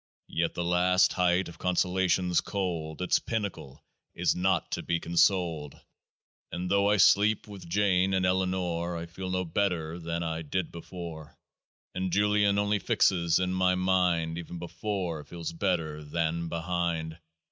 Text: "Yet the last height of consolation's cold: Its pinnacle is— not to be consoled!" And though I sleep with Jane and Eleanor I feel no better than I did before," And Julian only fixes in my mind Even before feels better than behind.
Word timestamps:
"Yet 0.27 0.55
the 0.55 0.63
last 0.63 1.13
height 1.13 1.47
of 1.47 1.59
consolation's 1.59 2.41
cold: 2.41 3.03
Its 3.03 3.19
pinnacle 3.19 3.85
is— 4.15 4.33
not 4.35 4.71
to 4.71 4.81
be 4.81 4.99
consoled!" 4.99 5.79
And 6.51 6.71
though 6.71 6.89
I 6.89 6.97
sleep 6.97 7.47
with 7.47 7.69
Jane 7.69 8.15
and 8.15 8.25
Eleanor 8.25 8.97
I 8.97 9.05
feel 9.05 9.29
no 9.29 9.45
better 9.45 9.99
than 9.99 10.23
I 10.23 10.41
did 10.41 10.71
before," 10.71 11.37
And 11.93 12.11
Julian 12.11 12.57
only 12.57 12.79
fixes 12.79 13.37
in 13.37 13.53
my 13.53 13.75
mind 13.75 14.39
Even 14.39 14.57
before 14.57 15.23
feels 15.23 15.53
better 15.53 16.03
than 16.03 16.49
behind. 16.49 17.19